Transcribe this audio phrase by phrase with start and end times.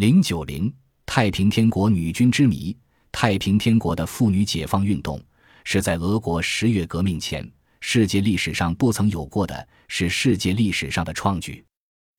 [0.00, 0.72] 零九零
[1.04, 2.74] 太平天国女军之谜。
[3.12, 5.22] 太平天国的妇女解放运动
[5.62, 7.46] 是在俄国十月革命前
[7.82, 11.62] 世界历史上不曾有过的，是世界历史上的创举。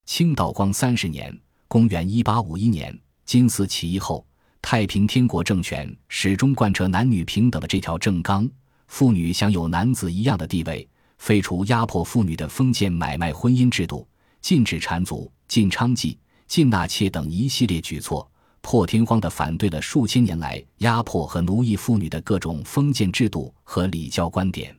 [0.05, 1.35] 清道光三十年
[1.67, 4.23] （公元一八五一年），金丝起义后，
[4.61, 8.47] 太平天国政权始终贯彻男女平等的这条正纲，
[8.89, 10.87] 妇女享有男子一样的地位，
[11.17, 14.07] 废除压迫妇女的封建买卖婚姻制度，
[14.39, 16.15] 禁止缠足、禁娼妓、
[16.51, 18.29] 禁纳妾等一系列举措。
[18.59, 24.77] 破天荒地反对了数千年来压迫和奴役妇女的各种封建制度和礼教观点。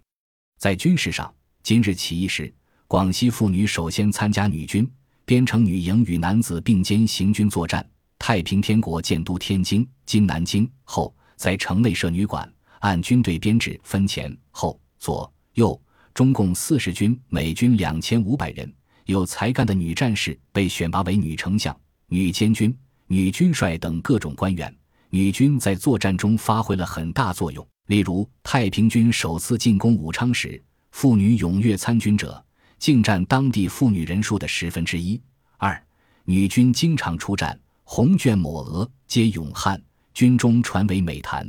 [0.58, 2.52] 在军事上，今日起义时，
[2.86, 4.86] 广西妇女首先参加女军，
[5.24, 7.82] 编成女营与男子并肩行军作战。
[8.18, 12.46] 太平天国建都天津（今南京）后，在城内设女馆，
[12.80, 15.80] 按军队编制分前后左右，
[16.12, 18.70] 中共四十军，每军两千五百人。
[19.06, 22.76] 有才干的女战士被选拔为女丞相、女监军。
[23.08, 24.74] 女军帅等各种官员，
[25.10, 27.66] 女军在作战中发挥了很大作用。
[27.88, 32.42] 例如，太平军首次进攻武昌时，妇女踊跃参军者
[32.78, 35.20] 竟占当地妇女人数的十分之一。
[35.58, 35.84] 二，
[36.24, 39.78] 女军经常出战，红卷抹额，皆勇悍，
[40.14, 41.46] 军中传为美谈。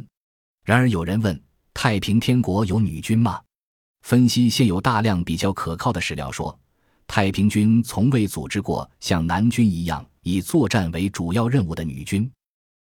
[0.66, 1.42] 然而，有人问：
[1.74, 3.40] 太平天国有女军吗？
[4.02, 6.60] 分析现有大量比较可靠的史料说，
[7.08, 10.06] 太平军从未组织过像南军一样。
[10.26, 12.32] 以作战为主要任务的女军，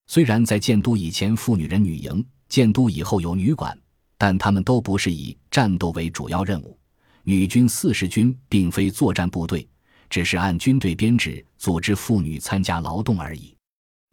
[0.07, 3.79] 虽然在建都以前妇女人女营，建都以后有女馆，
[4.17, 6.77] 但他们都不是以战斗为主要任务。
[7.23, 9.65] 女军四十军并非作战部队，
[10.09, 13.55] 只是按军队编制组织妇女参加劳动而已。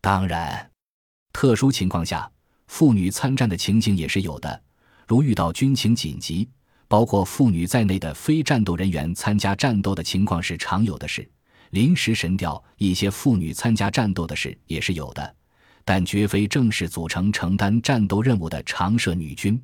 [0.01, 0.71] 当然，
[1.33, 2.31] 特殊情况下，
[2.69, 4.63] 妇女参战的情形也是有的，
[5.09, 6.49] 如遇到军情紧急，
[6.89, 11.29] 包括妇女在内的非战斗人员参加战斗的情况是常有的事。
[11.71, 15.35] 临时神调一些妇女参加战斗的事也是有的，
[15.85, 19.61] 但绝非正式组成承担战斗任务的常设女军。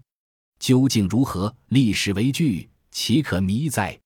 [0.58, 1.54] 究竟如何？
[1.68, 3.98] 历史为据，岂可迷哉？